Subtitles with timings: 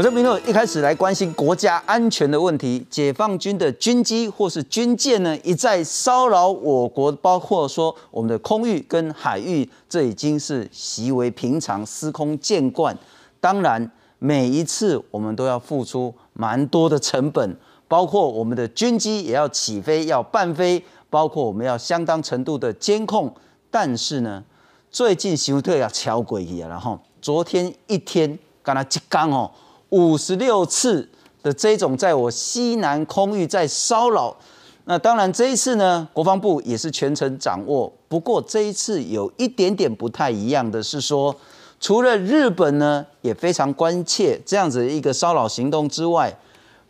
[0.00, 12.96] 我这评论一开始来关心国家安全的问题，解放军的军机或是军舰呢，一再骚扰我国，包括说我们的空域跟海域，这已经是习为平常，司空见惯。
[13.42, 17.54] 当然，每一次我们都要付出蛮多的成本，
[17.86, 23.30] 包括我们的军机也要起飞，要伴飞，包括我们要相当程度的监控。
[23.70, 24.42] 但是呢，
[24.90, 29.50] 最近休特要敲鬼去啊，然后昨天一天，刚才一刚哦。
[29.90, 31.08] 五十六次
[31.42, 34.36] 的这种在我西南空域在骚扰，
[34.84, 37.92] 那当然这一次呢，国防部也是全程掌握。
[38.08, 41.34] 不过这一次有一点点不太一样的是说，
[41.80, 46.36] 除了日本呢也非常关切这样子一个骚扰行动之外，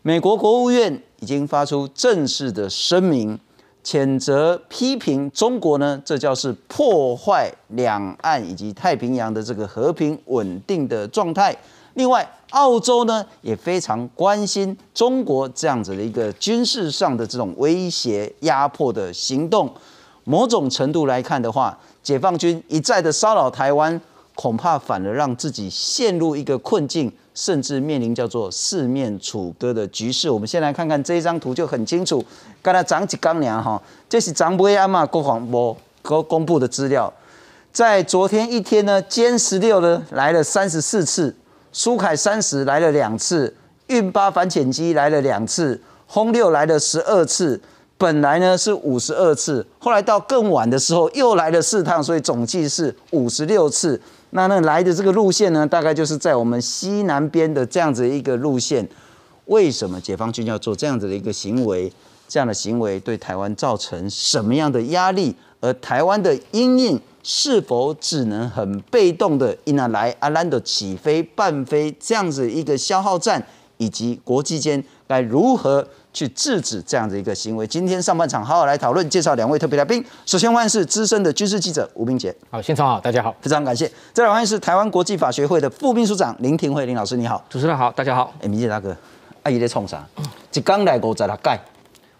[0.02, 3.38] 美国国务院已经发出正式的声明，
[3.84, 11.56] 谴责批评中国呢，这叫是破坏两岸以及太平洋的这个和平稳定的状态。
[11.94, 19.72] 另外，澳洲呢也非常关心中国这样子的一个军事上的这种威胁压迫的行动。
[20.24, 24.00] 某种程度来看的话，解放军一再的骚扰台湾，
[24.34, 30.30] 恐怕反而让自己陷入一个困境，甚至面临叫做四面楚歌的局势。
[30.30, 32.24] 我们先来看看这一张图就很清楚。
[32.62, 37.12] 刚才张吉刚娘哈，这是张威安嘛国防部公公布的资料，
[37.72, 41.34] 在昨天一天呢，歼十六呢来了三十四次。
[41.72, 43.54] 苏凯三十来了两次，
[43.86, 47.60] 运八反潜机来了两次，轰六来了十二次，
[47.96, 54.00] 本来呢是五十二次，后来到更晚的时候又来了四趟，所以总计是五十六次。
[54.30, 58.88] 那那来的这个路线呢，大概就是在我们西南边的这样子一个路线。
[59.46, 61.92] 为什么解放军要做这样子的一个行为？
[62.28, 65.34] 这样的行为对台湾造成什么样的压力？
[65.60, 67.00] 而台湾的阴影？
[67.22, 73.46] 是否只能很被动的因那来阿兰的起飞、半飞这样子一个消耗战，
[73.76, 77.66] 以及国际间该如何去制止这样的一个行为？
[77.66, 80.02] 今天上半场好好来讨论，介绍两位特别来宾。
[80.24, 83.86] 首先欢迎是资深的军事记者吴明杰，好，现场好，大家好，非常感谢。
[84.14, 88.32] 再来欢迎是台湾国际法学会的副秘书长林廷惠林老师，你好，主持人好，大家好。
[88.40, 88.96] 哎，明杰大哥，
[89.42, 90.08] 阿姨在冲啥？
[90.54, 91.60] 一刚来五十六盖。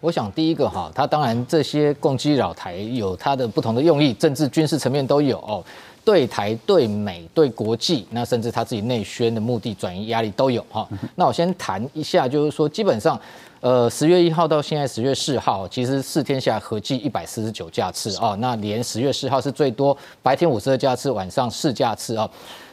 [0.01, 5.63] 我想第一个哈，他当然这些攻击扰台有它的不同的用意，政治、军事层面都有哦。
[6.03, 10.87] 对台、对美、对国际，那甚至他自己内宣的目的、转移压力都有哈。
[11.13, 13.19] 那我先谈一下，就是说基本上，
[13.59, 18.35] 呃，十月一号到现在十月四号，其实四天下合计一百四十九架次哦。
[18.39, 22.27] 那连十月四号是最多，白天五十二架次，晚上四架次哦。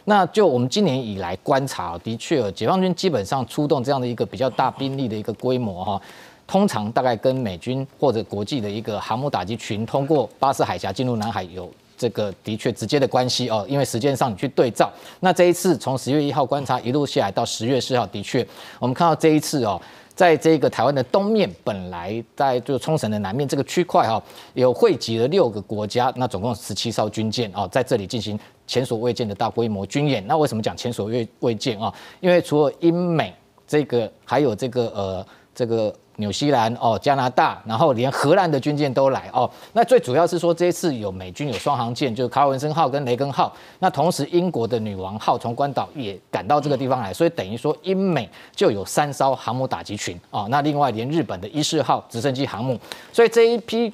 [0.06, 6.00] 那就我们今年以来观察，的确，解放军基本上出动这样的一个比较大兵力的一个规模哈。
[6.48, 18.46] 通常大概跟美军或者国际的一个航母打击群通过巴士海峡进入南海有这个的确直接的关系哦，因为时间上你去对照，那这一次从十月一号观察一路下来到十月四号，的确
[18.78, 19.78] 我们看到这一次哦，
[20.14, 24.22] 在这个台湾的东面，本来在就冲绳的南面这个区块哈，
[24.54, 30.26] 有汇集了六个国家，那总共十七艘军舰哦，在这里进行前所未见的大规模军演。
[30.26, 31.92] 那为什么讲前所未未见啊？
[32.20, 33.34] 因为除了英美
[33.66, 35.94] 这个，还有这个呃这个。
[36.20, 39.48] 纽西兰哦，加拿大，然后连荷兰的军舰都来哦。
[39.72, 43.52] 那最主要是说，这一次有美军有双航舰，就是卡尔文森号跟雷根号。
[43.78, 50.48] 那同时，英国的女王号从关岛也赶到这个地方来，所以等于说英美就有三艘航母打击群哦。
[50.50, 52.76] 那另外连日本的伊势号直升机航母，
[53.12, 53.92] 所以这一批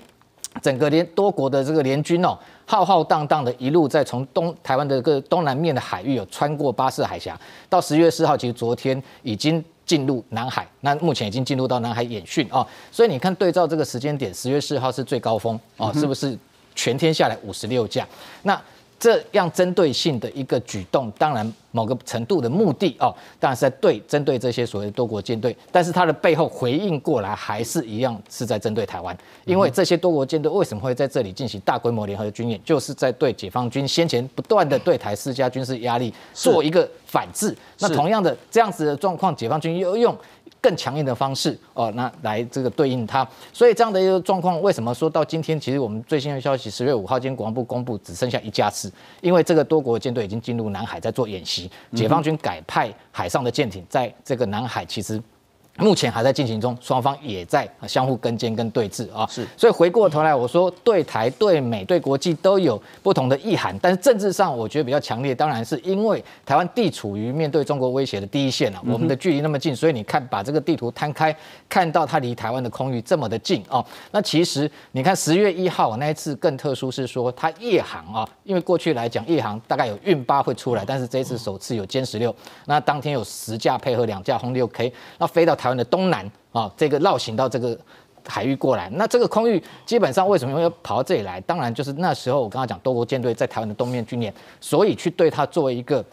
[0.63, 9.63] 整个连多国的这个联军哦，浩浩荡荡的一路在从东台湾的个东南面的海域有穿过巴士海峡，到十月四号，其实昨天已经。
[9.87, 16.39] 进入南海，那目前已经进入到南海演训哦，所以你看对照这个时间点，十月四号是最高峰哦，是不是
[16.75, 18.07] 全天下来五十六架？
[18.43, 18.61] 那。
[18.97, 37.53] 这样针对性的一个举动，当然某个程度的目的哦，当然是在对针对这些所谓的多国舰队，但是它的背后回应过来还是一样是在针对台湾，因为这些多国舰队为什么会在这里进行大规模联合的军演，就是在对解放军先前不断的对台施加军事压力做一个反制。
[37.81, 40.17] 那同样的这样子的状况，解放军又用。
[40.61, 55.23] 更强硬的方式哦，那来这个对应它，所以这样的一个状况，为什么说到今天，其实我们最新的消息，十月五号，今天国防部公布只剩下一架次，因为这个多国舰队已经进入南海在做演习，解放军改派海上的舰艇在这个南海，其实
[55.77, 59.27] 目前还在进行中，双方也在相互跟监跟对峙啊。
[59.29, 71.37] 是，所以回过头来，我说对台、对美、对国际都有不同的意涵，但是政治上我觉得比较强烈，当然是因为台湾地处于面对中国威胁的第一线啊，我们的距离那么近，所以你看把这个地图摊开，
[71.69, 73.85] 看到它离台湾的空域这么的近哦。
[74.13, 82.33] 那其实你看十月一号那一次更特殊，是说它夜航啊，因为过去来讲夜航大概有运八会出来，但是这一次首次有歼十六，
[82.67, 85.59] 那当天有十架配合两架轰六 K，那飞到。
[85.65, 87.75] 台湾的东南啊，这个绕行到这个
[88.29, 91.41] 海域过来，那这个空域基本上为什么要跑到这里来？
[91.41, 94.31] 当然就是那时候我刚刚讲多国舰队在台湾的东面军演，
[94.61, 96.05] 所以去对它作为一个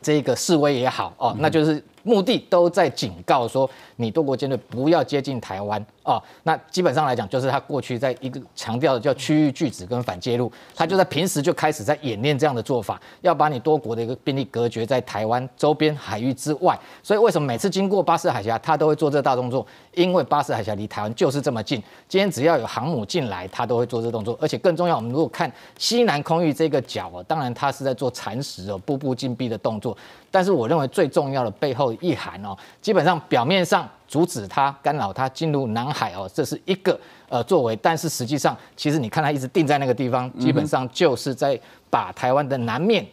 [0.00, 5.84] 这个示威也好哦，那就是目的都在警告说，你多国舰队不要接近台湾。
[6.04, 16.78] 哦，那基本上来讲，就是他过去在一个强调的叫区域拒止跟反介入，他就在平时就开始在演练这样的做法，要把你多国的一个兵力隔绝在台湾周边海域之外。
[17.02, 19.66] 所以为什么每次经过巴士海峡，他都会做这大动作？
[19.94, 24.38] 因为巴士海峡离台湾就是这么近，今天只要有航母进来，他都会做这动作。
[24.38, 29.96] 而且更重要，我们如果看西南空域这个角哦，当然他是在做蚕食哦、步步紧逼的动作。
[30.30, 33.88] 但是我认为最重要的背后意涵哦，基本上表面上。
[34.14, 36.96] 阻止他干扰他进入南海哦，这是一个
[37.28, 41.58] 呃作为，但是实际上，其实你看他一直定在那个地方，基本上就是在
[41.90, 43.04] 把台湾的南面、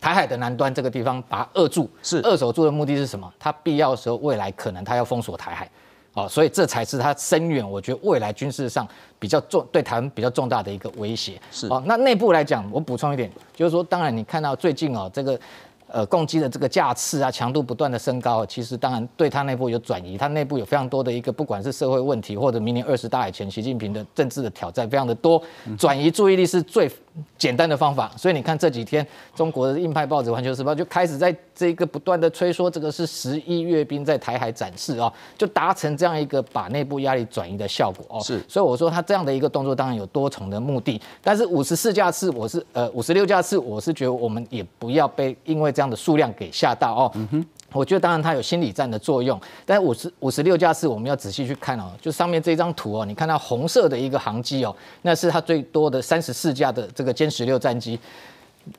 [0.00, 1.86] 台海的南端这个地方把它扼住。
[2.02, 3.30] 是扼守住的目的是什么？
[3.38, 5.70] 它必要的时候，未来可能它要封锁台海，
[6.14, 7.70] 哦，所以这才是它深远。
[7.70, 11.38] 我觉得未来军事上比较重对台湾比较重大的一个威胁。
[11.52, 15.38] 是哦，那内部来讲，我补充一点，就是说，当然你看到最近哦这个。
[15.90, 25.42] 呃，攻击的这个架次啊，强度不断的升高，其实当然对他内部有转移，他内部有非常多的一个，不管是社会问题或者明年二十大以前习近平的政治的挑战，非常的多，
[25.78, 26.90] 转移注意力是最
[27.36, 28.10] 简单的方法。
[28.16, 38.20] 所以你看这几天中国的硬派报纸《环球时报》就开始在这个不断的吹说这个是十一阅兵在台海展示哦，就达成这样一个把内部压力转移的效果哦。
[38.22, 57.98] 是，所以我说他这样的一个动作当然有多重的目的，但是五十四架次我是呃五十六架次我是觉得我们也不要被因为这样的数量给吓到哦，嗯哼，我觉得当然它有心理战的作用，但五十五十六架次我们要仔细去看哦，就上面这张图哦，你看到红色的一个航机哦，那是它最多的三十四架的这个歼十六战机。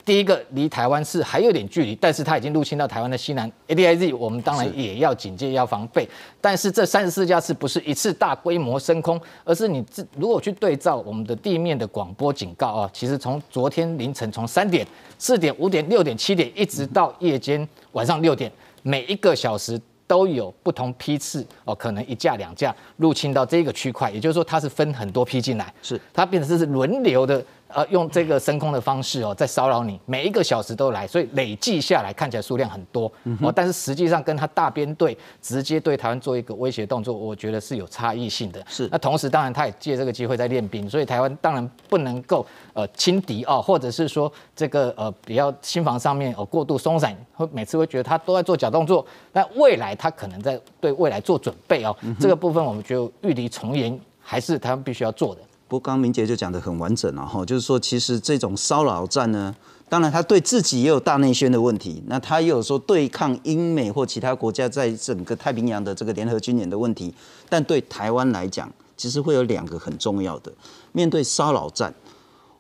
[0.06, 6.08] 第一个离台湾是还有点距离，但是它已经入侵到台湾的西南 A D I Z，我们当然也要警戒要防备。
[6.40, 14.86] 但是这三十四架次不是一次大规模升空，而是你这如果去对照我们的地面的广播警告啊，其实从昨天凌晨从三点、
[15.18, 18.52] 四点、五点、六点、七点，一直到夜间晚上六点，
[18.84, 27.44] 每一个小时都有不同批次哦，可能一架两架入侵到这个区块，也就是说它是分很多批进来，是它变成是轮流的。
[27.70, 33.12] 呃，用这个升空的方式哦，在骚扰你，每一个小时都来，所以累计下来看起来数量很多
[33.42, 38.60] 哦，但是实际上跟他大编队直接对台湾做一个威胁动作，我觉得是有差异性的。
[38.68, 42.44] 是，那同时当然他也借这个机会在练兵，所以台湾当然不能够
[42.74, 55.42] 呃轻敌哦，或者是说这个呃比较心防上面哦过度松散，会每次会觉得他都在做假动作，但未来他可能在对未来做准备哦，这个部分我们觉得御敌从严还是台湾必须要做的。
[55.70, 59.56] 不过刚明杰就讲的很完整了哈，就是说其实这种骚扰战呢，
[59.88, 67.14] 当然他对自己也有大内宣的问题，那他也有说对抗英美或其他国家在整个太平洋的这个联合军演的问题，
[67.48, 68.68] 但对台湾来讲，
[68.98, 70.52] 其实会有两个很重要的，
[70.92, 71.94] 面对骚扰战，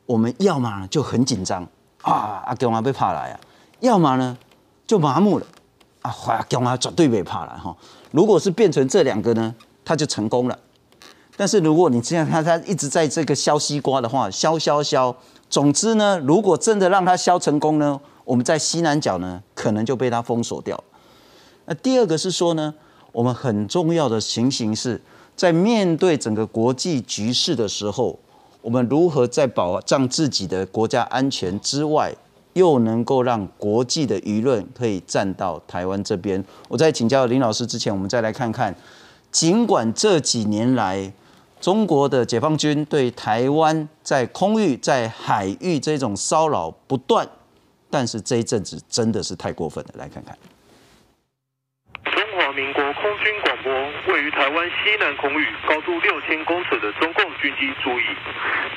[0.05, 1.67] 我们要么就很紧张
[2.03, 3.39] 啊，阿公啊被怕来啊，
[3.79, 4.37] 要么呢
[4.85, 5.45] 就麻木了
[6.03, 7.75] 啊，阿公啊绝对被怕来哈，
[8.11, 10.59] 如果是变成这两个呢，他就成功了。
[11.39, 15.15] 但是如果你这样他，他一直在这个削西瓜的话，削削削，
[15.49, 20.83] 总之呢，如果真的让他削成功呢，我们在西南角呢，可能就被他封锁掉。
[21.63, 22.73] 那第二个是说呢，
[23.13, 25.01] 我们很重要的情形是
[25.37, 28.19] 在面对整个国际局势的时候，
[28.61, 32.13] 我们如何在保障自己的国家安全之外，
[32.51, 36.43] 又能够让国际的舆论可以站到台湾这边？
[36.67, 38.75] 我在请教林老师之前，我们再来看看，
[39.31, 41.13] 尽管这几年来。
[41.59, 47.27] 中国的解放军对台湾在空域、在海域这种骚扰不断，
[47.89, 49.91] 但是这一阵子真的是太过分了。
[49.97, 50.37] 来看看，
[52.59, 53.71] 民国空军广播：
[54.13, 58.03] 位于台湾西南空域、高度六千公尺的中共军机注意，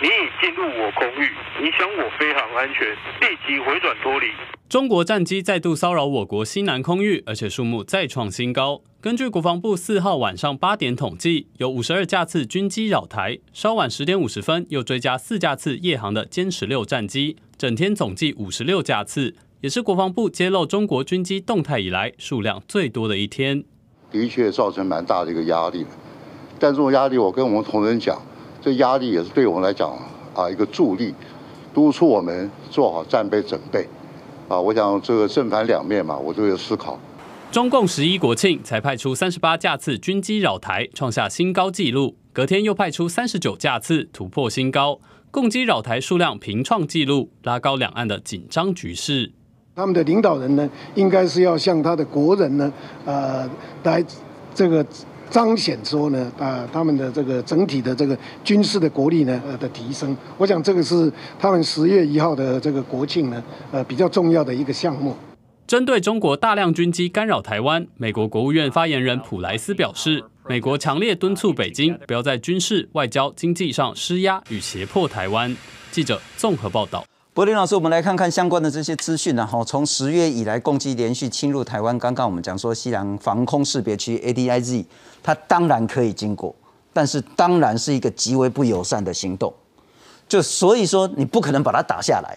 [0.00, 1.28] 你已进入我空域，
[1.60, 2.86] 影响我飞航安全，
[3.20, 4.28] 立即回转脱离。
[4.68, 8.82] 中国战机再度骚扰我国西南空域，而且数目再创新高。
[9.00, 13.40] 根据国防部四号晚上八点统计，有五十二架次军机扰台。
[13.52, 23.64] 稍晚十点五十分，又追加四架次夜航的歼十六战机，整天总计五十六架次，也是国防部揭露中国军机动态以来数量最多的一天。
[24.12, 25.84] 的确造成蛮大的一个压力。
[26.60, 28.20] 但这种压力，我跟我们同仁讲，
[28.60, 29.90] 这压力也是对我们来讲
[30.34, 31.12] 啊一个助力，
[31.74, 33.88] 督促我们做好战备准备。
[34.48, 36.98] 啊，我想这个正反两面嘛，我都有思考。
[37.50, 42.16] 中共十一国庆才派出三十八架次军机扰台，创下新高纪录。
[42.32, 45.00] 隔天又派出三十九架次，突破新高，
[45.30, 49.32] 共机扰台数量平创纪录，拉高两岸的紧张局势。
[49.74, 52.70] 他们的领导人呢，应该是要向他的国人呢，
[53.06, 53.48] 呃，
[53.84, 54.04] 来
[54.54, 54.84] 这个
[55.30, 60.14] 彰显说呢，啊，他们的这个整体的这个军事的国力呢，呃的提升。
[60.36, 65.16] 我想这个是他们十月一号的这个国庆呢，呃，比较重要的一个项目。
[65.66, 75.56] 针对中国大量军机干扰台湾，美国国务院发言人普莱斯表示，美国强烈敦促北京不要在军事、外交、经济上施压与胁迫台湾。
[75.90, 77.02] 记者综合报道。
[77.34, 79.34] 柏林老师，我们来看看相关的这些资讯。
[79.34, 81.98] 然后从十月以来，共机连续侵入台湾。
[81.98, 84.84] 刚刚我们讲说，西南防空识别区 ADIZ，
[85.22, 86.54] 它当然可以经过，
[86.92, 89.50] 但是当然是一个极为不友善的行动。
[90.28, 92.36] 就所以说，你不可能把它打下来。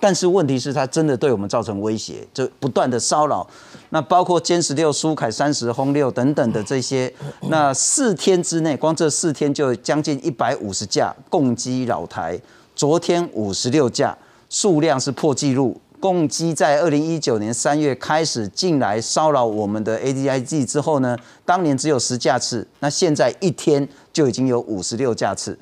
[0.00, 3.46] 但是问题是，它真的对我们造成威胁，就不断的骚扰。
[3.90, 7.14] 那包括歼十六、苏凯三十、轰六等等的这些，
[7.48, 12.36] 那四天之内，光这四天就将近一百五十架共机扰台。
[12.74, 14.18] 昨天五十六架。
[14.54, 25.58] 数量是破纪录，共机在二零一九年三月开始进来骚扰我们的 ADIZ 之后呢，当年只有十架次，那现在一天就已经有五十六架次。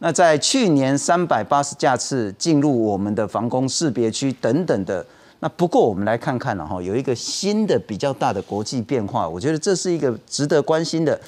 [0.00, 5.06] 那在去年三百八十架次进入我们的防空识别区等等的。
[5.38, 11.20] 那不过我们来看看了哈，有一个新的比较大的国际变化，我觉得这是一个值得关心的。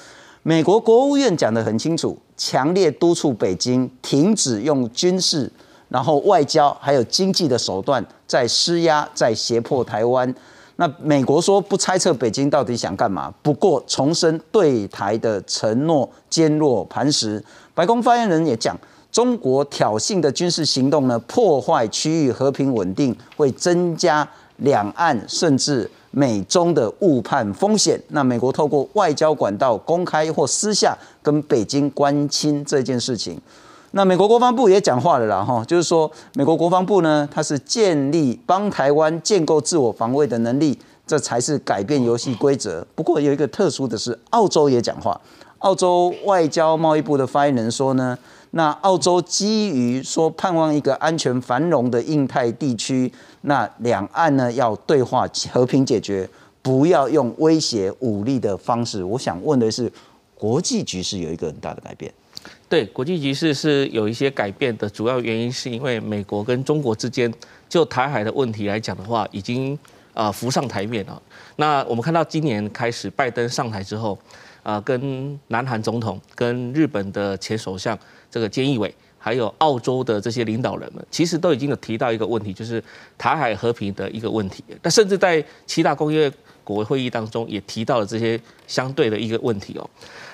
[0.42, 5.48] 美国国务院讲得很清楚，强烈督促北京停止用军事。
[5.88, 10.35] 然后外交还有经济的手段在施压，在胁迫台湾。
[10.76, 17.43] 那美国说不猜测北京到底想干嘛，不过重申对台的承诺坚若磐石。
[17.75, 18.76] 白宫发言人也讲，
[19.11, 24.28] 中国挑衅的军事行动呢，破坏区域和平稳定，会增加
[24.59, 27.99] 两岸甚至美中的误判风险。
[28.09, 33.40] 那美国透过外交管道公开或私下跟北京关亲这件事情。
[33.96, 42.86] 那美国国防部也讲话了啦，哈，就是说美国国防部呢，它是建立帮台湾建构自我防卫的能力，这才是改变游戏规则。
[42.94, 45.18] 不过有一个特殊的是，澳洲也讲话，
[45.60, 48.18] 澳洲外交贸易部的发言人说呢，
[48.50, 53.10] 那澳洲基于说盼望一个安全繁荣的印太地区，
[53.40, 56.28] 那两岸呢要对话和平解决，
[56.60, 59.02] 不要用威胁武力的方式。
[59.02, 59.90] 我想问的是，
[60.34, 62.12] 国际局势有一个很大的改变。
[62.68, 67.32] 对国际局势是有一些改变的，主要原因是因为美国跟中国之间
[67.68, 69.78] 就台海的问题来讲的话，已经
[70.12, 71.23] 啊浮上台面了。
[71.56, 74.18] 那我们看到今年开始拜登上台之后，
[74.64, 77.96] 啊跟南韩总统、跟日本的前首相
[78.28, 82.82] 这个菅义伟，还有澳洲的这些领导人们，其实都已经有提到一个问题，就是
[83.16, 84.64] 台海和平的一个问题。
[84.82, 86.30] 那甚至在七大工业
[86.64, 89.88] 国会议当中也提到了这些相对的一个问题哦。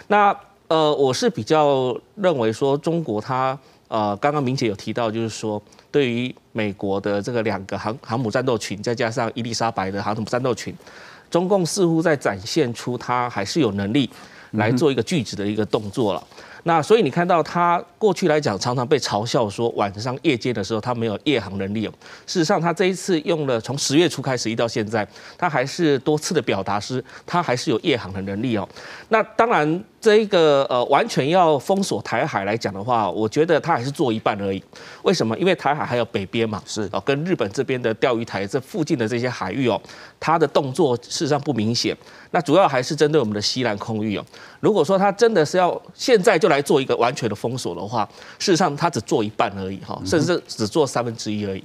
[0.08, 0.34] 那
[0.72, 10.74] 呃，我是比较认为说，中国它呃，刚刚明姐有提到，就是说，对于美国的这个两个航航母战斗群，再加上伊丽莎白的航母战斗群，
[11.30, 14.08] 中共似乎在展现出它还是有能力
[14.52, 16.26] 来做一个拒止的一个动作了。
[16.62, 21.92] 那所以你看到它过去来讲，常常被嘲笑说晚上夜间的时候它没有夜航能力哦。
[22.26, 28.66] 事实上，它这一次用了从十月初开始一到现在，它还是多次的表达是它还是有夜航的能力哦。
[29.10, 29.84] 那当然。
[30.02, 34.60] 这一个呃，完全要封锁台海来讲的话，我觉得它还是做一半而已。
[35.04, 35.38] 为什么？
[35.38, 39.80] 因为台海还有北边嘛，是哦，跟日本这边的钓鱼台这附近的这些海域哦，
[40.18, 41.96] 它的动作事实上不明显。
[42.32, 44.24] 那主要还是针对我们的西南空域哦。
[44.58, 48.04] 如果说它真的是要现在就来做一个完全的封锁的话，
[48.40, 51.62] 事实上它只做一半而已哈，甚至只做三分之一而已。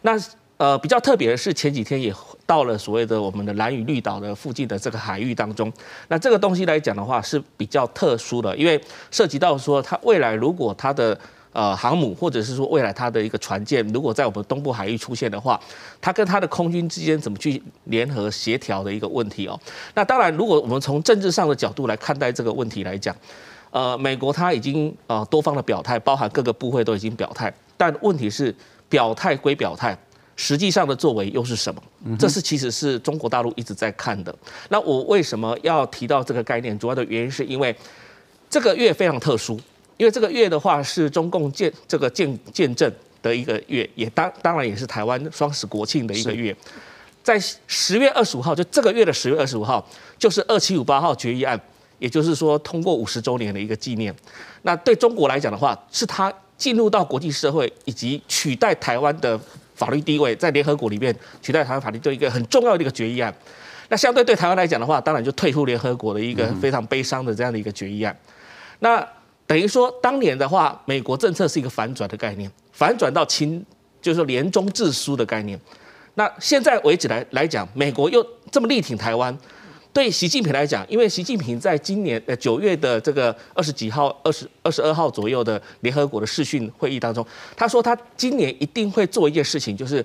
[0.00, 0.18] 那
[0.56, 2.14] 呃，比较特别的是前几天也。
[2.46, 5.72] 到了所谓的我们的蓝屿绿岛的附近的这个海域当中，
[6.08, 8.78] 那这个东西来讲的话是比较特殊的，因为
[9.10, 11.18] 涉及到说它未来如果它的
[11.52, 15.58] 呃航母或者是说未来它的一个船舰如果在我们东部海域出现的话，
[16.02, 19.58] 它跟它的空军之间怎么去联合协调的一个问题哦。
[19.94, 23.16] 那当然，如果我们从政治上的角度来看待这个问题来讲，
[23.70, 28.54] 呃，美国它已经呃多方的表态，包含各个部会都已经表态，但问题是
[28.90, 29.96] 表态归表态。
[30.36, 31.82] 实际上的作为又是什么？
[32.18, 34.34] 这是其实是中国大陆一直在看的。
[34.68, 36.78] 那我为什么要提到这个概念？
[36.78, 37.74] 主要的原因是因为
[38.50, 39.60] 这个月非常特殊，
[39.96, 46.54] 因为这个月的话是中共建这个建建政的一个月，也当当然也是台湾双十国庆的一个月。
[47.22, 49.86] 在十月二十五号，就这个月的十月二十五号，
[50.18, 51.58] 就是二七五八号决议案，
[51.98, 54.14] 也就是说通过五十周年的一个纪念。
[54.60, 59.40] 那对中国来讲的话，是它进入到国际社会以及取代台湾的
[59.74, 63.34] 法律地位，在联合国里面取代台湾法律，的一个很重要的一个决议案。
[63.88, 68.16] 那相对对台湾来讲的话，当然就退出联合国的一个非常悲伤的这样的一个决议案。
[68.78, 69.06] 那
[69.46, 73.64] 等于说，当年的话，美国政策是一个反转的概念，反转到清，
[74.00, 75.58] 就是说联中制苏的概念。
[76.14, 79.36] 那现在为止来来讲，美国又这么力挺台湾，
[79.94, 87.24] 对习近平来讲，因为习近平在今年呃九月的这个二十几号、二十二十二号左右的联合国的视讯会议当中，
[87.56, 90.04] 他说他今年一定会做一件事情，就是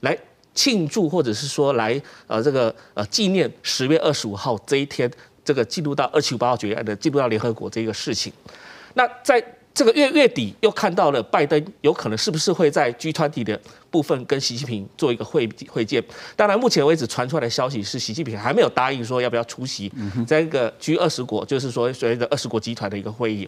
[0.00, 0.16] 来
[0.54, 5.08] 庆祝或者是说来呃这个呃纪念十月二十五号这一天，
[5.44, 8.32] 这个进入到二七五八号决议案的进入到联合国这个事情。
[8.94, 9.38] 那在
[9.76, 16.02] 这个月月底又看到了拜登有可能是不是会在 G 团体的部分跟习近平做一个会会见？
[16.34, 19.92] 当然，目前为止传出来的消息是习近平还没有答应说要不要出席
[20.26, 23.46] 这个 G 二十国，就是说所谓的二十国集团的一个会议。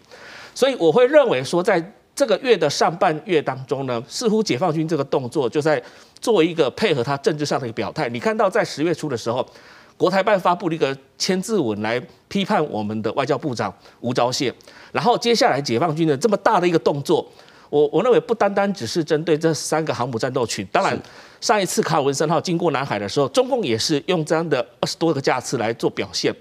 [0.55, 1.83] 所以我会认为说，在
[2.15, 5.83] 这个月的上半月当中呢，似乎解放军这个动作就在
[6.21, 8.07] 做一个配合他政治上的一个表态。
[8.11, 9.49] 你看到在十月初的时候。
[9.97, 14.53] 国台办发布了一个签字文来批判我们的外交部长吴钊燮，
[14.93, 17.27] 然后接下来解放军的这么大的一个动作，
[17.71, 20.99] 我我认为不单单只是针对这三个航母战斗群，当然
[21.41, 26.35] 上一次卡尔文森号经过南海的时候，中共也是用这样的二十多个架次来做表现，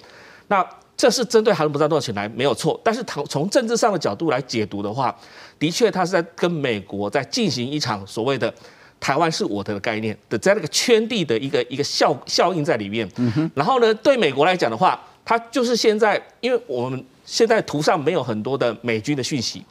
[0.48, 5.16] 那这是针对航母战斗群来没有错，但是从从政治上的角度来解读的话，
[5.60, 8.54] 的确他是在跟美国在进行一场所谓的。
[9.00, 13.08] 台湾是我的概念的，在那个圈地的一个一个效效应在里面。
[13.54, 19.64] 然后呢，对美国来讲的话，它就是现在，因为我们现在图上没有很多的美军的讯息。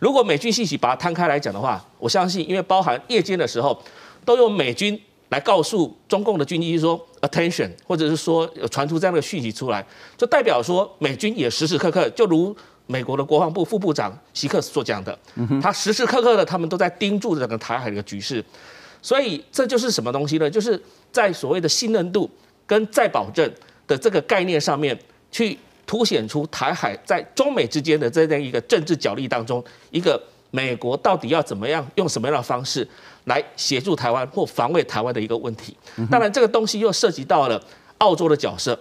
[0.00, 3.80] 如果美军信息把它摊开来讲的话，我相信，因为包含夜间的时候，
[4.24, 9.86] 都有美军来告诉中共的军机说 attention，或者是说传出这样的讯息出来，
[10.18, 12.54] 就代表说美军也时时刻刻，就如
[12.86, 15.16] 美国的国防部副部长希克所讲的，
[15.62, 18.44] 他时时刻刻的他们都在盯住整个台海的局势。
[19.00, 20.50] 所以这就是什么东西呢？
[20.50, 22.28] 就是在所谓的信任度
[22.66, 23.48] 跟再保证
[23.86, 24.98] 的这个概念上面，
[25.30, 32.86] 去凸显出台海在中美之间的这样一个政治角力当中，一个美国到底要怎么样用什么样的方式
[33.24, 35.76] 来协助台湾或防卫台湾的一个问题。
[36.10, 37.62] 当然，这个东西又涉及到了
[37.98, 38.78] 澳洲的角色，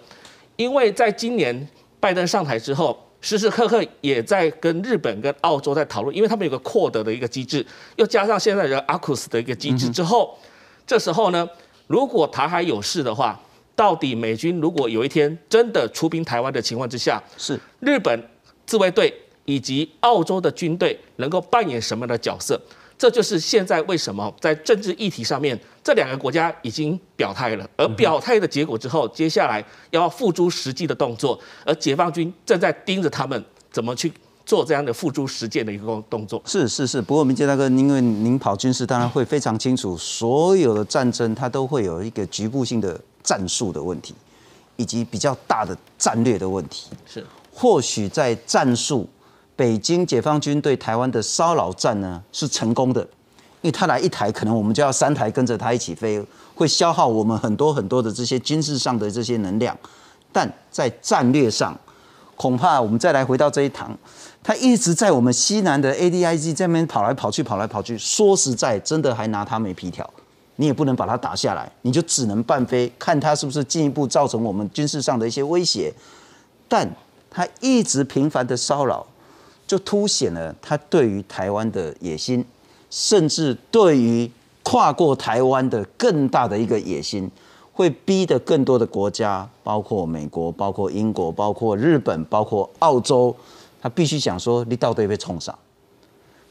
[0.55, 1.67] 因为在今年
[1.99, 2.99] 拜登上台之后。
[3.25, 10.37] 时时刻刻也在跟日本、跟澳洲在讨论，因为他们有个扩德的一个机制，又加上现在的阿库斯的一个机制之后，
[10.85, 11.47] 这时候呢，
[11.87, 13.39] 如果台海有事的话，
[13.75, 18.29] 到底美军如果有一天真的出兵台湾的情况之下，是日本
[18.65, 19.13] 自卫队
[19.45, 22.59] 以及澳洲的军队能够扮演什么样的角色？
[22.95, 34.13] 这就是现在为什么在政治议题上面，这两个国家已经表态了，而表态的结果之后，接下来要付诸实际的动作，而解放军正在盯着他们怎么去
[34.45, 36.41] 做这样的付诸实践的一个动作。
[36.45, 44.13] 是是是，不过明杰大哥，因为您跑军事，当然会非常清楚，所有的战争它都会有一个局部性的战术的问题，
[44.75, 46.89] 以及比较大的战略的问题。
[47.05, 49.07] 是，或许在战术。
[49.55, 52.99] 北京解放军对台湾的骚扰战呢是成功的，
[53.61, 56.19] 因为他来一台，可能我们就要三台跟着他一起飞，
[56.55, 59.77] 会消耗我们很多很多的这些军事上的这些能量。
[60.31, 61.79] 但在战略上，
[62.35, 63.95] 恐怕我们再来回到这一堂，
[64.41, 67.95] 他一直在我们西南的 ADIZ 这边跑来跑去，跑来跑去。
[67.95, 70.09] 说实在，真的还拿他没皮条，
[70.55, 75.93] 你也不能把他打下来，你就只能半飞，看他是不是进一步造成我们军事上的一些威胁。
[76.67, 76.89] 但
[77.29, 79.05] 他一直频繁的骚扰。
[79.65, 82.45] 就凸显了他对于台湾的野心，
[82.91, 84.29] 甚至对于
[84.61, 87.31] 跨过台湾的更大的一个野心，
[87.71, 93.33] 会逼得更多的国家，包括美国、包括英国、包括日本、包括澳洲，
[93.81, 95.57] 他必须想说，你到底被冲上？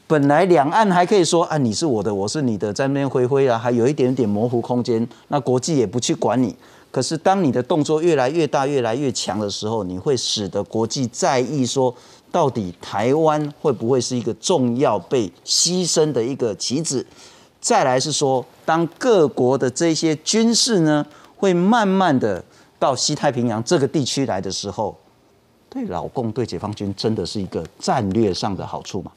[0.07, 6.55] 本来两岸还可以说啊，你是我的，我是你的，在那边挥挥啊，还有一点点模糊空间，那国际也不去管你。
[6.91, 11.93] 可是当你的动作越来越大、越来越强的时候，你会使得国际在意说。
[12.33, 17.05] 到底台湾会不会是一个重要被牺牲的一个棋子？
[17.61, 21.05] 再来是说，当各国的这些军事呢，
[21.37, 22.43] 会慢慢的
[22.79, 24.97] 到西太平洋这个地区来的时候，
[25.69, 29.11] 对老共、对解放军真的是一个战略上的好处吗？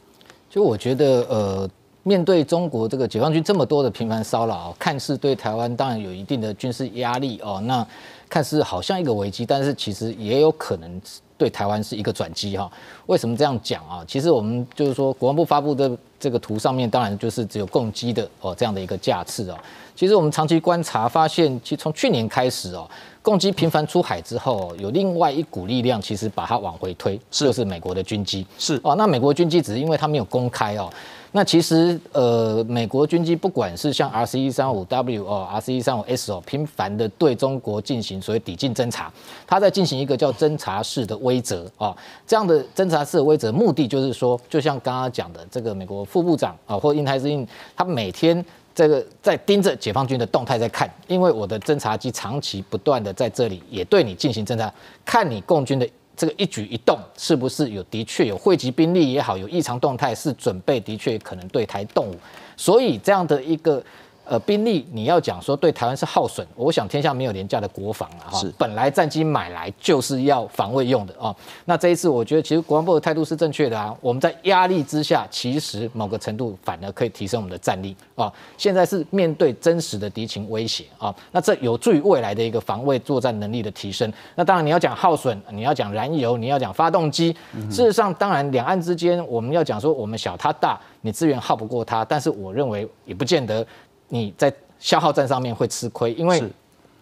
[0.56, 1.70] 就我觉得，呃，
[2.02, 7.86] 面对中国这个解放军这么多的频繁骚扰，看似对台湾当然有一定的军事压力哦，那
[8.26, 10.98] 看似好像一个危机，但是其实也有可能。
[11.38, 12.70] 对台湾是一个转机哈。
[13.06, 14.04] 为什么这样讲啊？
[14.06, 19.58] 其实我们就是说，国防部发布的这个图上面，当然就是只有共机的哦这样的一个架次哦。
[19.94, 22.88] 其实我们长期观察发现，其实从去年开始哦，
[23.22, 28.94] 共机频繁出海之后，有另外一股力量，其实把它往回推，就是美国的军机是哦。
[28.96, 30.90] 那美国军机只是因为它没有公开哦。
[31.36, 39.12] 那其实，呃，美国军机不管是像 R C 一三五 W 哦，R C 一三五 S 哦，频繁的对中国进行所谓抵近侦察，
[39.46, 41.94] 它在进行一个叫侦察式的威慑啊，
[42.26, 47.46] 这样的侦察式的威慑目的就是说，就像刚刚讲的这个美国副部长啊，或印太司令，
[47.76, 48.42] 他每天
[48.74, 54.72] 这个在盯着解放军的动态在看，因为我的侦察机长期不断的在这里也对你进行侦察，
[55.04, 55.86] 看你共军的。
[56.16, 62.16] 这个一举一动是不是有的确有汇集兵力也好，有异常动态，是准备的确可能对台动武，
[62.56, 63.82] 所以这样的一个。
[64.28, 68.42] 呃，兵力你要讲说对台湾是耗损，我想天下没有廉价的国防了哈。
[68.58, 71.34] 本来战机买来就是要防卫用的啊。
[71.64, 73.96] 那这一次我觉得其实国防部的态度是正确的啊。
[74.00, 78.32] 我们在压力之下，其实某个程度反而可以提升我们的战力啊。
[78.58, 84.12] 现在是面对真实的敌情威胁啊，那这有助于未来的一个防卫作战能力的提升。
[84.34, 87.32] 那当然你要讲耗损，你要讲燃油，你要讲发动机。
[87.70, 93.64] 事实上，当然两岸之间我们要讲说我们小他大，你资源耗不过他，但是我认为也不见得。
[94.08, 96.42] 你在消耗战上面会吃亏，因为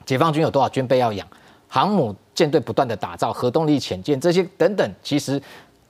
[0.06, 1.26] 解放军有多少军备要养，
[1.68, 5.40] 航母舰队不断的打造，核动力潜舰这些等等，其实。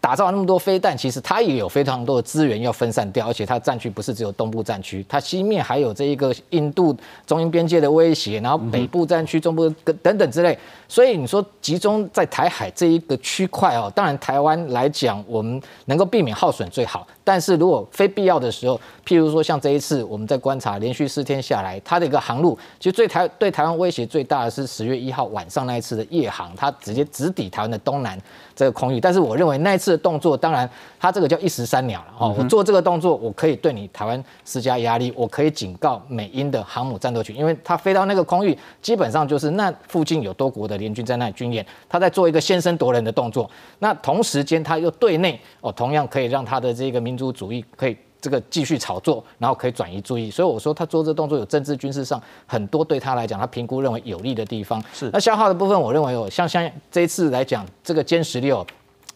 [0.00, 6.94] 打造那么多飞弹，其实它也有非常多的资源要分散掉，而且它战区不是只有东部战区，它西面还有这一个印度
[7.26, 9.66] 中印边界的威胁，然后北部战区、中部
[10.02, 10.58] 等等之类。
[10.86, 17.06] 所以你说集中在台海这一个区块哦，当然台湾来讲，我们能够避免耗损最好。
[17.24, 28.20] 但是如果非必要的时候，譬如说像这一次我们在观察连续四天下来，它的一个航路，其实最台对台湾威胁最大的是十月一号晚上那一次的夜航，它直接直抵台湾的东南。
[28.56, 30.68] 这个空域，但是我认为那一次的动作，当然
[31.00, 32.32] 它这个叫一石三鸟了哦。
[32.38, 43.50] 我做这个动作，我可以对你台湾施加压力，我可以警告美英的航母战斗群，因为它飞到那个空域，基本上就是那附近有多国的联军在那里军演，他在做一个先声夺人的动作。
[43.80, 47.96] 那同时间他又对内哦，同样可以让他的这个民族主义可以。
[48.20, 54.82] 这个继续炒作，然后可以转移注意，所以我说他做这动作有政治军事上很多对他来讲，他评估认为有利的地方。
[54.94, 58.66] 是那消耗的部分，我认为有像像这一次来讲，这个歼十六。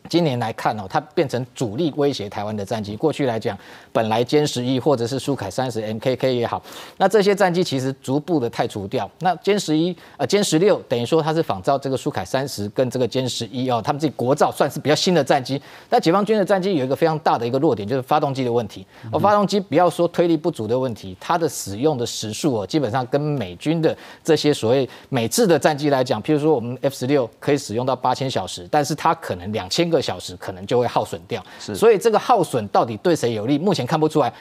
[0.08, 2.96] 今年来看哦，它变成主力威胁台湾的战机。
[2.96, 3.56] 过去来讲，
[3.92, 6.62] 本来歼十一或者是苏凯三十 MKK 也好，
[6.96, 9.08] 那这些战机其实逐步的太除掉。
[9.20, 15.60] 那歼十一呃歼十六等于说它是仿造这个苏凯三十跟这个歼十一哦，他们自己国造算是比较新的战机。
[15.90, 18.86] 但解放军的战机有一个非常大的一个弱点，就是发动机的问题。
[19.12, 23.94] 而发动机不要说推力不足的问题，它的使用的时速哦，基本上跟美军的
[24.24, 29.97] 这些所谓美制的战机来讲，譬如说我们 F 十六可以使用到八千小时，但是它可能两千个。
[30.00, 33.58] 小时可能就会耗损掉，所以这个耗损到底对谁有利？
[33.58, 34.32] 目前看不出来。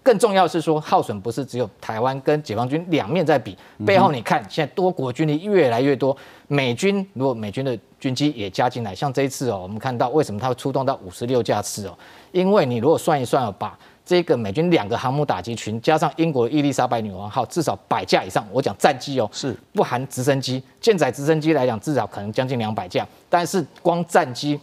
[0.00, 11.98] 更重要是说，耗损不是只有台湾跟解放军两面在比，背后你看现在多国军力越来越多，美军如果美军的军机也加进来，像这一次哦，我们看到为什么它会出动到五十六架次哦？
[12.30, 18.46] 因为你如果算一算哦，把这个美军两个航母打击群加上英国伊丽莎白女王号，至少百架以上。
[18.52, 24.60] 我讲战机哦，是不含直升机，舰载直升机来讲，至少可能将近两百架，但是光战机。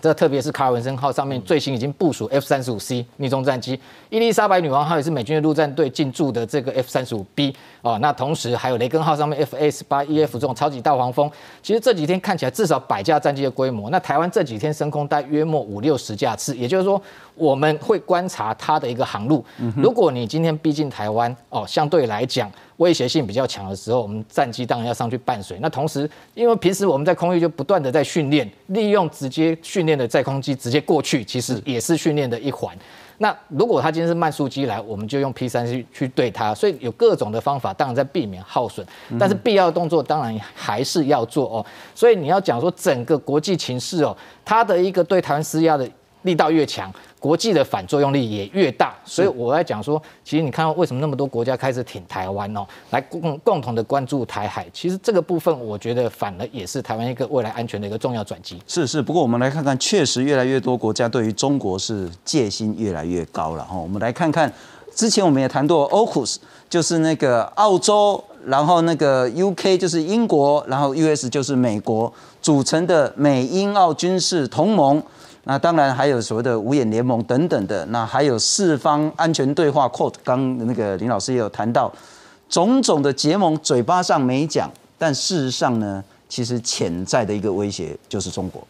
[0.00, 11.30] 这特别是卡尔文森号上面最新已经部署 F 三十五 C 逆中战机，伊丽莎白女王号也是美军的陆战队进驻的这个 F 三十五 B 哦，那同时还有雷根号上面 F S 八 E F 这种超级大黄蜂，
[11.62, 17.00] 其实这几天看起来至少百架战机的规模，那台湾这几天升空大约莫五六十架次，也就是说
[17.34, 19.44] 我们会观察它的一个航路，
[19.76, 22.50] 如果你今天逼近台湾哦，相对来讲。
[22.80, 25.58] 威胁性比较强的时候，我们战机当然要上去伴随。
[25.60, 32.74] 那同时，因为平时我们在空域就不断的在训练，利用直接训练的在空机直接过去，其实也是训练的一环。
[33.18, 36.54] 那如果他今天是慢速机来，我们就用 P 三去去对它。
[36.54, 38.86] 所以有各种的方法，当然在避免耗损，
[39.18, 41.66] 但是必要的动作当然还是要做哦。
[41.94, 45.86] 所以你要讲说整个国际情势哦，它的一个对台湾施压的
[46.22, 46.92] 力道越强。
[47.18, 58.58] 国际的反作用力也越大，所以我在讲说，其实你看到为什么那么多国家开始挺台湾哦，来共共同的关注台海，其实这个部分我觉得反而也是台湾一个未来安全的一个重要转机。
[58.66, 63.76] 是是，不过我们来看看，确实越来越多国家对于中国是戒心越来越高了哈。
[63.76, 64.50] 我们来看看，
[64.94, 66.36] 之前我们也谈过 Ocus，
[66.70, 75.02] 就是那个澳洲，然后那个 UK 就是英国，然后 US 就是美国组成的美英澳军事同盟。
[75.50, 81.92] 那当然还有所谓的五眼联盟等等的，那还有四方安全对话 quote，刚那个林老师也有谈到，
[82.48, 88.64] 种种的结盟，嘴巴上没讲，但事实上呢，其实潜在的一个威胁就是中国。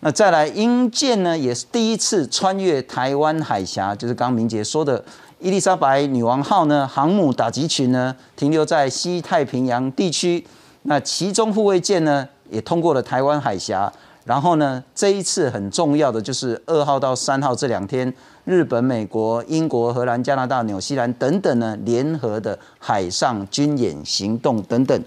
[0.00, 5.02] 那再来，英舰呢也是第一次穿越台湾海峡，就是刚刚明杰说的
[5.38, 10.46] 伊丽莎白女王号呢航母打击群呢停留在西太平洋地区。
[10.82, 13.90] 那其中护卫舰呢也通过了台湾海峡。
[14.28, 18.12] 然后呢，这一次很重要的就是二号到三号这两天，
[18.44, 25.02] 日本、美国、英国、荷兰、加拿大、纽西兰等等呢联合的海上军演行动等等。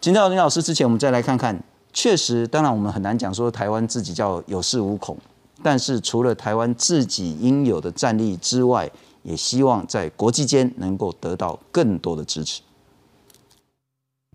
[0.00, 1.56] 请教林老师之前，我们再来看看。
[1.92, 5.16] 确实，当然我们很难讲说台湾自己叫有恃无恐，
[5.62, 8.90] 但是除了台湾自己应有的战力之外，
[9.22, 12.62] 也希望在国际间能够得到更多的支持。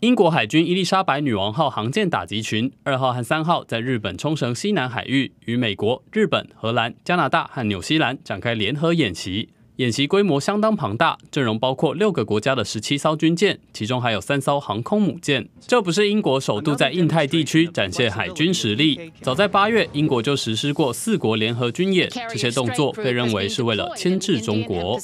[0.02, 9.50] 英国海军伊丽莎白女王号航舰打击群二号和三号在日本冲绳西南海域与美国、日本、荷兰、加拿大和纽西兰展开联合演习。
[9.78, 15.50] 演习规模相当庞大，阵容包括六个国家的十七艘军舰，其中还有三艘航空母舰。
[15.66, 25.00] 这不是英国首度在印太地区展现海军实力，早在八月，英国就实施过四国联合军演，这些动作被认为是为了牵制中国。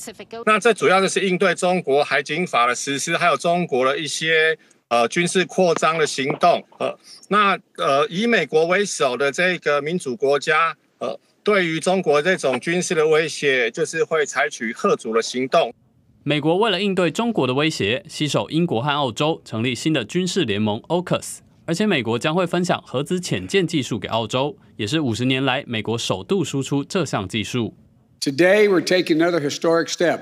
[0.45, 4.57] 那这主要就是应对中国海警法的实施，还有中国的一些
[4.91, 6.63] 呃军事扩张的行动。
[6.77, 6.95] 呃，
[7.29, 11.19] 那呃以美国为首的这个民主国家，呃。
[11.43, 15.73] 对于中国这种军事的威胁，就是会采取贺阻的行动。
[16.21, 27.73] 美国为了应对中国的威胁，携手英国和澳洲成立新的军事联盟 AUKUS，而且美国将会分享核子潜舰技术给澳洲，也是五十年来美国首度输出这项技术。
[28.19, 30.19] Today we're taking another historic step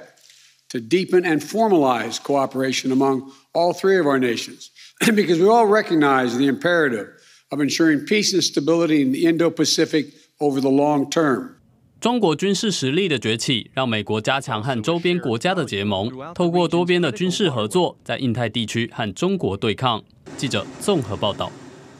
[0.70, 6.38] to deepen and formalize cooperation among all three of our nations, because we all recognize
[6.38, 7.08] the imperative
[7.52, 10.14] of ensuring peace and stability in the Indo-Pacific.
[10.40, 11.56] over the long term.
[12.00, 20.02] 中国军事实力的崛起，让美国加强和周边国家的结盟，透过多边的军事合作，在印太地区和中国对抗。
[20.38, 21.52] 记者综合报道。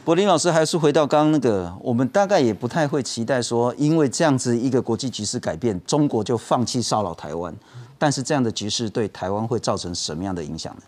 [0.02, 7.54] 柏林老师还是回到刚刚那个，我们大概也不太会期待说，因为这样子一个国际局势改变，中国就放弃骚扰台湾。
[8.00, 10.82] 但是这样的局势对台湾会造成什么样的影响呢？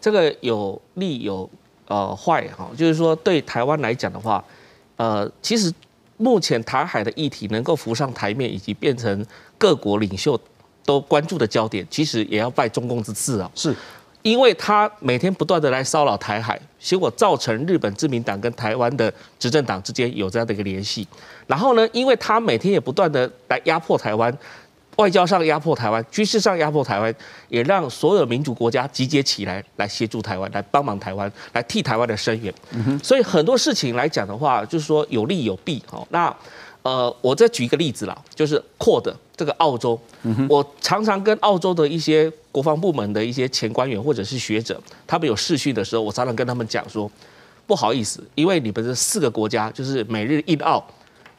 [0.00, 1.50] 这个有利有
[1.88, 4.42] 呃坏哈，就是说对台湾来讲的话，
[4.96, 5.70] 呃，其实。
[6.16, 9.26] 目前台海的议题能够浮上台面，以及变成
[9.58, 10.40] 各国领袖
[10.84, 13.50] 都关注的焦点，其实也要拜中共之赐啊。
[13.52, 13.74] 是，
[14.22, 21.04] 因为他每天不断的来骚扰台海，结果造成日本自民党跟台湾的执政党之间有这样的一个联系。
[21.48, 24.32] 然后呢，因为他每天也不断的来压迫台湾。
[24.96, 27.14] 外交上压迫台湾，军事上压迫台湾，
[27.48, 32.54] 也让所有民主国家集结起来，来协助台湾，来帮忙台湾，来替台湾的声援。
[33.02, 35.82] 所以很多事情来讲的话，就是说有利有弊。
[35.86, 36.34] 好，那
[36.82, 39.98] 呃，我再举一个例子啦，就是扩的这个澳洲，
[40.48, 47.10] 我常常跟澳洲的一些国防部门的一些前官员或者是学者，他们有视讯的时候，我常常跟他们讲说，
[47.66, 50.84] 不好意思，因为你们这四个国家就是美日印澳，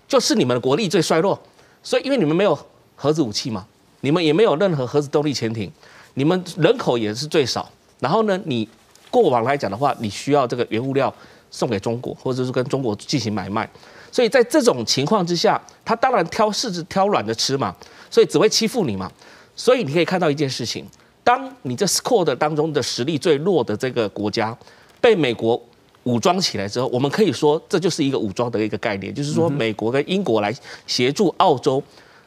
[0.07, 1.39] 就是你们的国力最衰弱，
[1.83, 2.57] 所以因为你们没有。
[2.95, 3.65] 核子武器嘛，
[4.01, 5.71] 你们也没有任何核子动力潜艇，
[6.13, 7.69] 你们人口也是最少。
[7.99, 8.67] 然后呢，你
[9.09, 11.13] 过往来讲的话，你需要这个原物料
[11.49, 13.69] 送给中国，或者是跟中国进行买卖。
[14.11, 17.75] 所以在这种情况之下，他当然挑柿子挑软的吃嘛，
[18.09, 19.11] 所以只会欺负你嘛。
[19.55, 20.85] 所以你可以看到一件事情：
[21.23, 24.57] 当你这 Squad 当中的实力最弱的这个国家
[25.01, 25.61] 被美国
[26.03, 30.53] 武装起来之后，我们可以说这就是一个武装的一个概念，就是说美国跟英国来
[30.87, 31.81] 协助澳洲。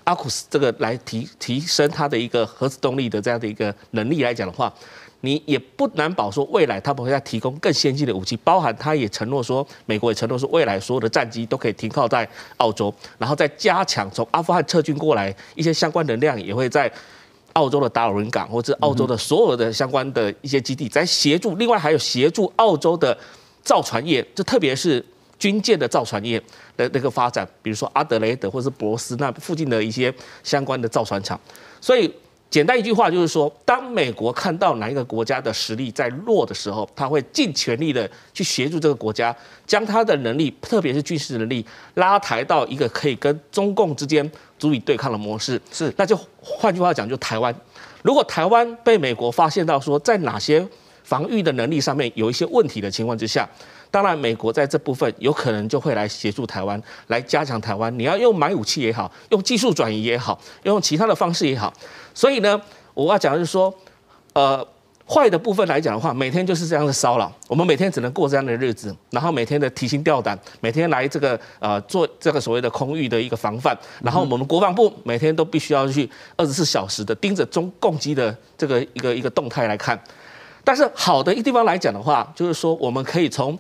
[0.09, 4.73] 阿库斯这个来提提升它的一个核子动力的这样的一个能力来讲的话，
[5.21, 16.90] 你也不难保说未来他不会再提供更先进的武器，包含他也承诺说，美国也承诺说未来所有的战机都可以停靠在澳洲，然后再加强从阿富汗撤军过来一些相关能量也会在
[17.53, 23.14] 澳洲的达尔文港或者澳洲的所有的相关的一些基地在协助，另外还有协助澳洲的
[23.62, 25.05] 造船业，就特别是。
[25.38, 26.42] 军舰的造船业
[26.77, 31.38] 的那个发展，比如说阿德雷德或者是博斯那附近的一些相关的造船厂，
[31.81, 32.12] 所以
[32.51, 45.61] 简单一句话就是说，当美国看到哪一个国家的实力在弱的时候，他会尽全力的去协助这个国家，将他的能力，特别是军事能力拉抬到一个可以跟中共之间足以对抗的模式。
[45.70, 47.55] 是，那就换句话讲，就台湾，
[48.03, 50.66] 如果台湾被美国发现到说在哪些
[51.05, 53.48] 防御的能力上面有一些问题的情况之下。
[53.90, 57.96] 当然，美国在这部分有可能就会来协助台湾，来加强台湾。
[57.98, 61.72] 你要用买武器也好，用技术转移也好，用其他的方式也好。
[62.12, 62.61] 所以呢，
[62.92, 63.74] 我要讲的是说，
[64.35, 64.66] 呃，
[65.09, 79.98] 坏的部分来讲的话，每天就是这样的骚扰，我们每天只能过这样的日子，然后每天的提心吊胆，每天来这个呃做这个所谓的空域的一个防范，然后我们国防部每天都必须要去二十四小时的盯着中共机的这个一个一个动态来看。
[80.62, 83.59] 但是好的一地方来讲的话，就是说我们可以从。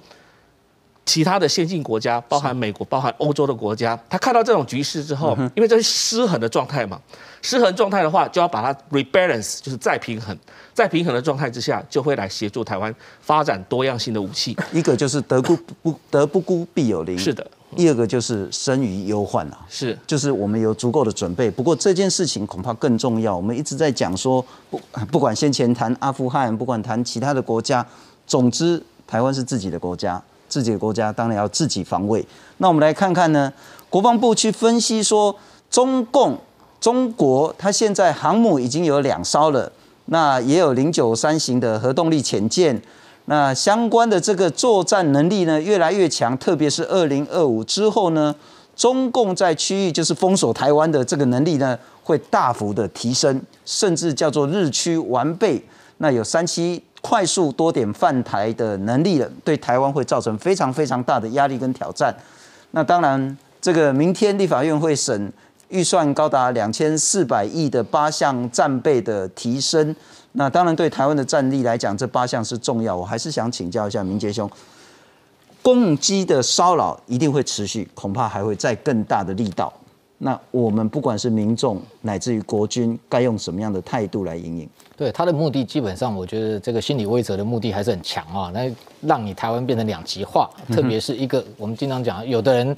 [1.08, 7.00] 其他的先进国家，包含美国、包含欧洲的国家，他看到这种局势之后，因为这是失衡的状态嘛，
[7.40, 10.36] 失衡状态的话，就要把它 rebalance，就是再平衡，
[10.74, 14.54] 在平衡的状态之下，就会来协助台湾发展多样性的武器。
[14.70, 17.50] 一个就是得不不得不孤必有邻，是的。
[17.74, 21.50] 第二个就是生于忧患啊，是，就是我们有足够的准备。
[21.50, 24.78] 不过这件事情恐怕更重要，我们一直在讲说，不
[25.10, 27.86] 不管先前谈阿富汗，不管谈其他的国家，
[28.26, 30.22] 总之台湾是自己的国家。
[30.48, 32.24] 自己的国家当然要自己防卫。
[32.56, 33.52] 那我们来看看呢，
[33.90, 35.34] 国防部去分析说，
[35.70, 36.38] 中共
[36.80, 39.70] 中国它现在航母已经有两艘了，
[40.06, 42.80] 那也有零九三型的核动力潜舰，
[43.26, 48.34] 那相关的这个作战能力呢越来越强，特别是二零二五之后呢，
[48.74, 55.62] 中共在区域就是封锁台湾的这个能力呢会大幅的提升，甚至叫做日趋完备。
[55.98, 56.82] 那有三期。
[57.00, 62.14] 快速多点犯台的能力了，对台湾会造成非常非常大的压力跟挑战。
[62.72, 65.32] 那当然，这个明天立法院会审
[65.68, 69.94] 预算高达两千四百亿的八项战备的提升。
[70.32, 72.94] 那当然对台湾的战力来讲，这八项是重要。
[72.94, 74.50] 我还是想请教一下明杰兄，
[75.62, 79.72] 攻击的骚扰一定会持续，恐怕还会再更大的力道。
[80.20, 84.68] 那我们不管是民众乃至于国军，该用什么样的态度来引领？
[84.96, 88.50] 对他的目的，基本上我觉得这个心理威慑的目的还是很强啊。
[88.52, 88.68] 那
[89.00, 92.76] 让你台湾变成两极化，特别是一个我们经常讲，有的人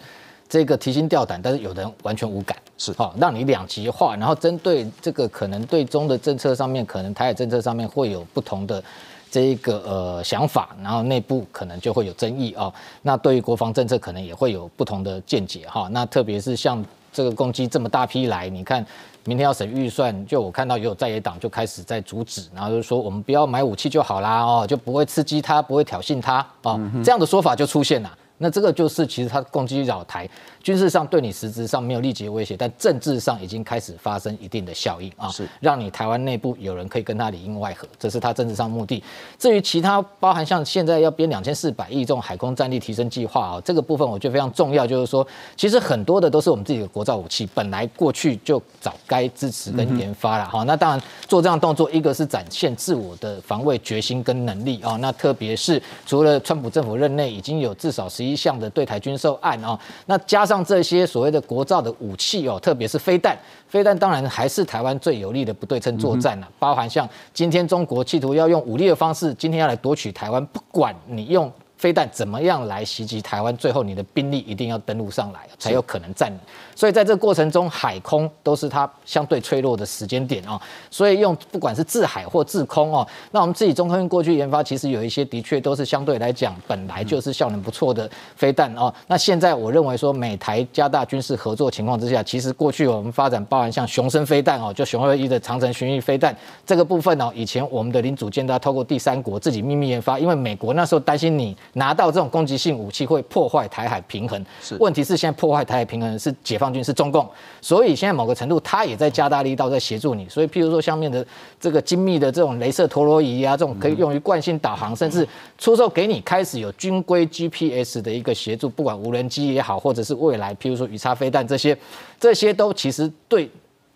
[0.51, 4.15] 这个提心吊胆，但是有的人完全无感，是好让你两极化。
[4.17, 8.85] 然后针对这个可能对中的政策上面，可能台海政策上面会有不同的
[9.31, 12.71] 这一个呃想法，然后内部可能就会有争议啊。
[13.01, 15.89] 那对于国防政策，可能也会有不同的见解哈。
[15.91, 16.85] 那特别是像。
[17.13, 18.85] 这个攻击这么大批来，你看
[19.25, 28.11] 明天要审预算，就我看到也有在野党就开始在阻止，然后就说我们不要买武器就好啦，哦，就不会刺激他，不会挑衅他，哦，这样的说法就出现了。
[28.43, 30.27] 那这个就是其实他攻击扰台。
[30.63, 39.03] 军事上对你实质上没有立即威胁，但政治上已经开始发生一定的效应啊，是让你台湾内部有人可以跟他里应外合，这是他政治上目的。
[39.39, 50.63] 至于其他包含像现在要编两千四百亿这种海空战力提升计划啊，这个部分我觉得非常重要，就是说其实很多的都是我们自己的国造武器，本来过去就早该支持跟研发了哈。
[50.65, 66.49] 那当然做这样动作，一个是展现自我的防卫决心跟能力啊，那特别是除了川普政府任内已经有至少十一项的对台军售案啊，那加上这些所谓的国造的武器哦，特别是飞弹，飞弹当然还是台湾最有力的不对称作战了。
[66.59, 76.39] 包含像今天中国企图要用武力的方式，今天要来夺取台湾，不管你用飞弹怎么样来袭击台湾，最后你的兵力一定要登陆上来，才有可能占领。
[76.77, 80.61] 所以在这个过程中，海空都是它相对脆弱的时间点啊。
[80.91, 88.93] 所以用不管是制海或制空哦，那我们自己中科院过去研发，其实有一些的确都是相对来讲本来就是效能不错的飞弹哦。
[89.07, 104.43] 那现在我认为说美台加大军事合作情况之下，其实过去我们发展包含像雄升飞弹哦，就雄二一的长城巡弋飞弹这个部分哦，以前我们的零组件都要透过第三国自己秘密研发，因为美国那时候担心你拿到这种攻击性武器会破坏台海平衡。
[104.63, 106.71] 是，问题是现在破坏台海平衡是解放。
[106.71, 107.29] 军是中共，
[107.61, 110.29] 所以现在某个程度，他也在加大力道在协助你。
[110.29, 111.27] 所以，譬如说，下面的
[111.59, 115.27] 这个精密的这种镭射陀螺仪啊，这种可以用于惯性导航，甚至
[115.59, 121.77] 出售给你，开始有军规 GPS 的一个协助，不管无人机也好，或者是未来譬如说鱼叉飞弹这些，
[122.21, 123.51] 这些都其实对。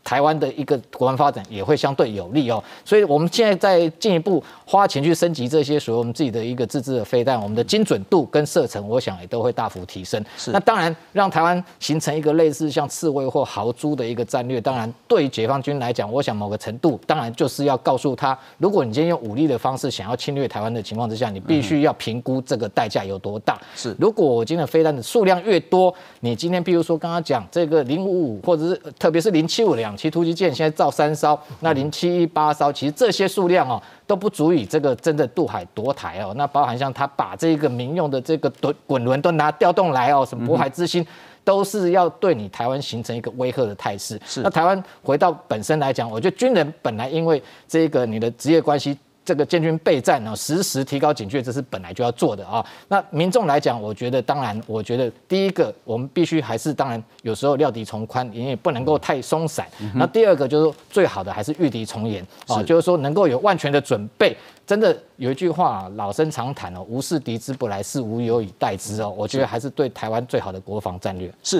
[0.05, 10.23] 台湾的一个国安发展也会相对有利哦，所以我们现在在进一步花钱去升级这些属于我们自己的一个自制的飞弹，我们的精准度跟射程，我想也都会大幅提升。
[10.37, 23.59] 是，那当然让台湾形成一个类似像刺猬或豪猪的一个战略，当然对于解放军来讲，我想某个程度，当然就是要告诉他，如果你今天用武力的方式想要侵略台湾的情况之下，你必须要评估这个代价有多大。
[23.75, 29.93] 是，如果我今天的飞弹的数量越多，你今天譬如说刚刚讲这个零五五或者是特别是零七五两。
[29.96, 36.33] 其突击舰现在造三艘，那零七一八艘，其实这些数量哦都不足以这个真的渡海夺台哦。
[36.37, 41.07] 那包含像他把这个民用的这个滚滚轮都拿调动来哦，什么渤海之星，
[41.42, 44.20] 都是要对你台湾形成一个威吓的态势。
[44.26, 48.96] 是，那台湾回到本身来讲，我觉得军人本来因为这个你的职业关系。
[49.25, 52.65] 这个建军备战呢，时时提高警觉，这是本来就要做的啊。
[52.89, 59.67] 那民众来讲，我觉得当然，我觉得第一个，我们必须还是当然，有时候料敌从宽，你也不能够太松散。
[59.95, 64.37] 那第二个就是最好的还是御敌从严啊，就是说能够有万全的准备。
[64.67, 69.12] 真的有一句话，老生常谈哦，无事敌之不来，是无有以待之哦。
[69.14, 71.31] 我觉得还是对台湾最好的国防战略。
[71.43, 71.53] 是。